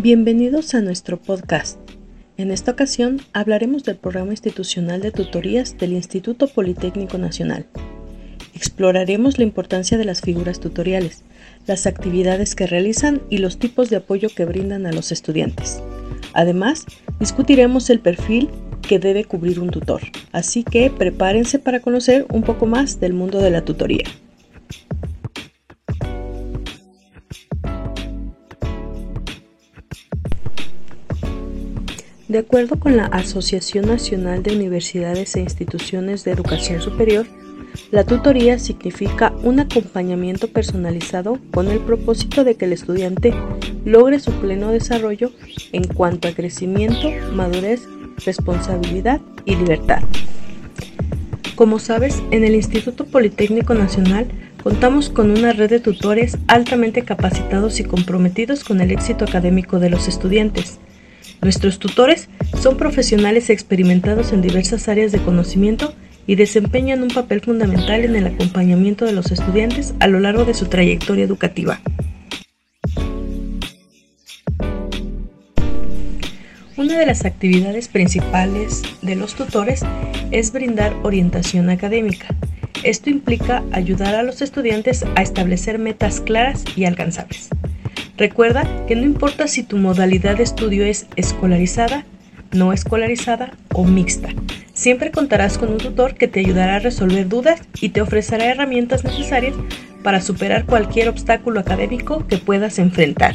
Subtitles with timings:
[0.00, 1.76] Bienvenidos a nuestro podcast.
[2.36, 7.66] En esta ocasión hablaremos del programa institucional de tutorías del Instituto Politécnico Nacional.
[8.54, 11.24] Exploraremos la importancia de las figuras tutoriales,
[11.66, 15.82] las actividades que realizan y los tipos de apoyo que brindan a los estudiantes.
[16.32, 16.86] Además,
[17.18, 18.50] discutiremos el perfil
[18.82, 23.40] que debe cubrir un tutor, así que prepárense para conocer un poco más del mundo
[23.40, 24.04] de la tutoría.
[32.28, 37.26] De acuerdo con la Asociación Nacional de Universidades e Instituciones de Educación Superior,
[37.90, 43.32] la tutoría significa un acompañamiento personalizado con el propósito de que el estudiante
[43.86, 45.32] logre su pleno desarrollo
[45.72, 47.88] en cuanto a crecimiento, madurez,
[48.26, 50.02] responsabilidad y libertad.
[51.54, 54.26] Como sabes, en el Instituto Politécnico Nacional
[54.62, 59.88] contamos con una red de tutores altamente capacitados y comprometidos con el éxito académico de
[59.88, 60.78] los estudiantes.
[61.42, 62.28] Nuestros tutores
[62.60, 65.94] son profesionales experimentados en diversas áreas de conocimiento
[66.26, 70.54] y desempeñan un papel fundamental en el acompañamiento de los estudiantes a lo largo de
[70.54, 71.80] su trayectoria educativa.
[76.76, 79.84] Una de las actividades principales de los tutores
[80.30, 82.28] es brindar orientación académica.
[82.84, 87.48] Esto implica ayudar a los estudiantes a establecer metas claras y alcanzables.
[88.18, 92.04] Recuerda que no importa si tu modalidad de estudio es escolarizada,
[92.52, 94.30] no escolarizada o mixta,
[94.78, 99.02] Siempre contarás con un tutor que te ayudará a resolver dudas y te ofrecerá herramientas
[99.02, 99.56] necesarias
[100.04, 103.34] para superar cualquier obstáculo académico que puedas enfrentar.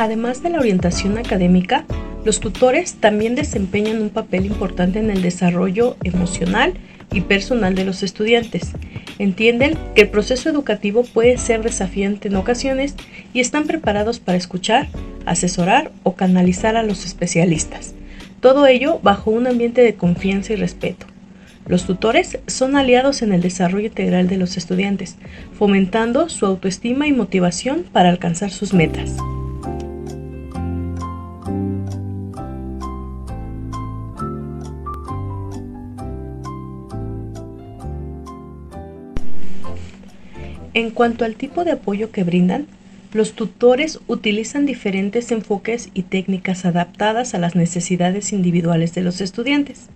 [0.00, 1.84] Además de la orientación académica,
[2.24, 6.74] los tutores también desempeñan un papel importante en el desarrollo emocional
[7.12, 8.72] y personal de los estudiantes.
[9.18, 12.94] Entienden que el proceso educativo puede ser desafiante en ocasiones
[13.32, 14.88] y están preparados para escuchar,
[15.26, 17.94] asesorar o canalizar a los especialistas.
[18.40, 21.06] Todo ello bajo un ambiente de confianza y respeto.
[21.66, 25.16] Los tutores son aliados en el desarrollo integral de los estudiantes,
[25.52, 29.16] fomentando su autoestima y motivación para alcanzar sus metas.
[40.78, 42.68] En cuanto al tipo de apoyo que brindan,
[43.12, 49.88] los tutores utilizan diferentes enfoques y técnicas adaptadas a las necesidades individuales de los estudiantes.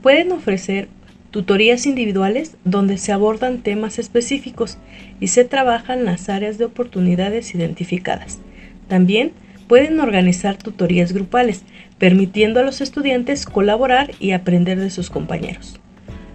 [0.00, 0.86] Pueden ofrecer
[1.32, 4.78] tutorías individuales donde se abordan temas específicos
[5.18, 8.38] y se trabajan las áreas de oportunidades identificadas.
[8.86, 9.32] También
[9.66, 11.62] pueden organizar tutorías grupales,
[11.98, 15.80] permitiendo a los estudiantes colaborar y aprender de sus compañeros.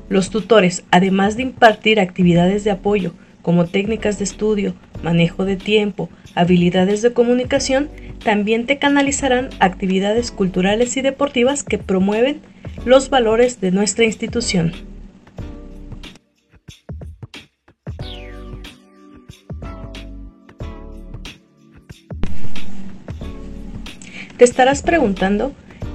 [0.09, 3.13] Los tutores, además de impartir actividades de apoyo,
[3.47, 7.87] como técnicas de estudio, manejo de tiempo, habilidades de comunicación,
[8.21, 12.41] también te canalizarán actividades culturales y deportivas que promueven
[12.83, 14.73] los valores de nuestra institución.
[24.35, 25.53] Te estarás preguntando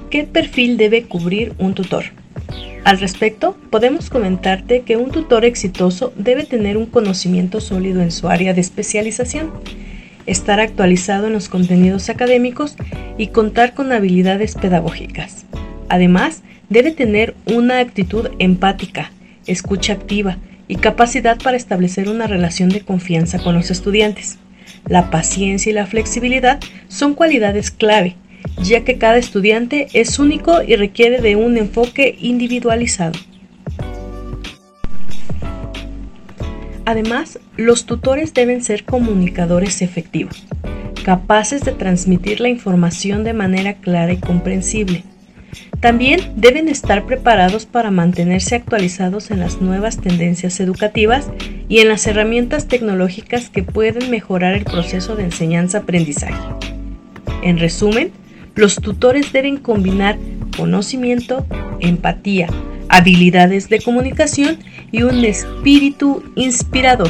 [0.09, 2.22] qué perfil debe cubrir un tutor.
[2.83, 8.27] Al respecto, podemos comentarte que un tutor exitoso debe tener un conocimiento sólido en su
[8.27, 9.51] área de especialización,
[10.25, 12.75] estar actualizado en los contenidos académicos
[13.17, 15.45] y contar con habilidades pedagógicas.
[15.87, 19.11] Además, debe tener una actitud empática,
[19.47, 24.39] escucha activa y capacidad para establecer una relación de confianza con los estudiantes.
[24.87, 28.17] La paciencia y la flexibilidad son cualidades clave
[28.61, 33.19] ya que cada estudiante es único y requiere de un enfoque individualizado.
[36.85, 40.45] Además, los tutores deben ser comunicadores efectivos,
[41.03, 45.03] capaces de transmitir la información de manera clara y comprensible.
[45.79, 51.29] También deben estar preparados para mantenerse actualizados en las nuevas tendencias educativas
[51.69, 56.41] y en las herramientas tecnológicas que pueden mejorar el proceso de enseñanza-aprendizaje.
[57.43, 58.11] En resumen,
[58.55, 60.17] los tutores deben combinar
[60.57, 61.45] conocimiento,
[61.79, 62.47] empatía,
[62.89, 64.59] habilidades de comunicación
[64.91, 67.09] y un espíritu inspirador.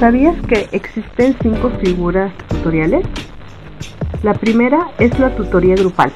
[0.00, 3.04] ¿Sabías que existen cinco figuras tutoriales?
[4.22, 6.12] La primera es la tutoría grupal,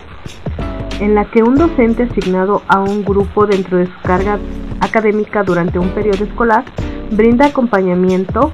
[1.01, 4.39] en la que un docente asignado a un grupo dentro de su carga
[4.81, 6.65] académica durante un periodo escolar,
[7.13, 8.53] brinda acompañamiento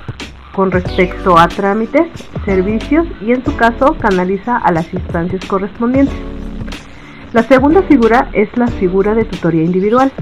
[0.55, 2.07] con respecto a trámites,
[2.45, 6.15] servicios y en su caso canaliza a las instancias correspondientes.
[7.33, 10.13] La segunda figura es la figura de tutoría individual.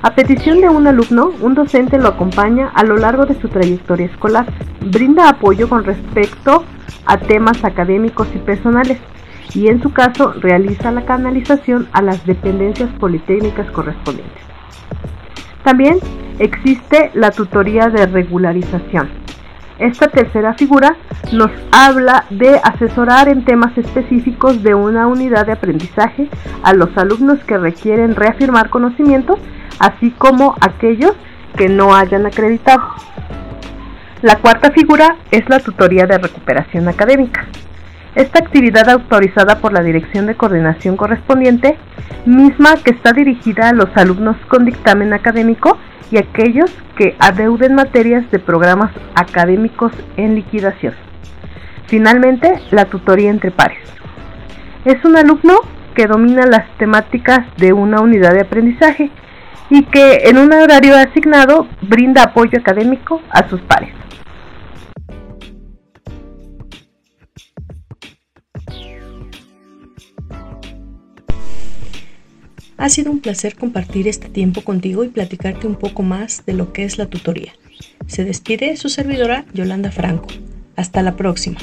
[0.00, 4.06] A petición de un alumno, un docente lo acompaña a lo largo de su trayectoria
[4.06, 4.46] escolar,
[4.80, 6.64] brinda apoyo con respecto
[7.04, 8.98] a temas académicos y personales
[9.54, 14.40] y en su caso realiza la canalización a las dependencias politécnicas correspondientes.
[15.64, 15.98] También
[16.38, 19.08] existe la tutoría de regularización.
[19.80, 20.96] Esta tercera figura
[21.32, 26.28] nos habla de asesorar en temas específicos de una unidad de aprendizaje
[26.62, 29.40] a los alumnos que requieren reafirmar conocimientos
[29.78, 31.12] así como aquellos
[31.56, 32.82] que no hayan acreditado.
[34.22, 37.46] La cuarta figura es la tutoría de recuperación académica.
[38.14, 41.76] Esta actividad autorizada por la Dirección de Coordinación correspondiente,
[42.26, 45.78] misma que está dirigida a los alumnos con dictamen académico
[46.10, 50.94] y aquellos que adeuden materias de programas académicos en liquidación.
[51.86, 53.78] Finalmente, la tutoría entre pares.
[54.84, 55.60] Es un alumno
[55.94, 59.10] que domina las temáticas de una unidad de aprendizaje
[59.70, 63.90] y que en un horario asignado brinda apoyo académico a sus pares.
[72.76, 76.72] Ha sido un placer compartir este tiempo contigo y platicarte un poco más de lo
[76.72, 77.52] que es la tutoría.
[78.06, 80.28] Se despide su servidora Yolanda Franco.
[80.76, 81.58] Hasta la próxima.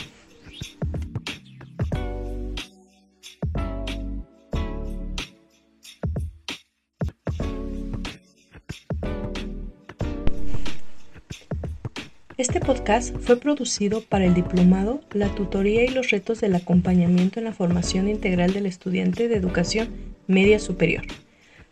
[12.38, 17.46] Este podcast fue producido para el diplomado La tutoría y los retos del acompañamiento en
[17.46, 19.88] la formación integral del estudiante de educación
[20.28, 21.06] media superior,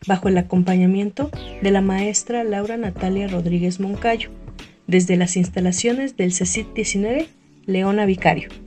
[0.08, 1.30] bajo el acompañamiento
[1.62, 4.30] de la maestra Laura Natalia Rodríguez Moncayo,
[4.88, 7.28] desde las instalaciones del CECIT 19
[7.66, 8.63] Leona Vicario.